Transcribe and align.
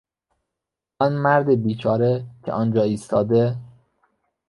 آن 0.99 1.13
مرد 1.13 1.49
بیچاره 1.63 2.25
که 2.45 2.51
آنجا 2.53 2.83
ایستاده... 2.83 3.57